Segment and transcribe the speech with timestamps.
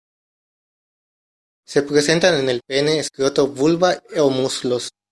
[1.67, 4.89] Se presentan en el pene, escroto, vulva o muslos.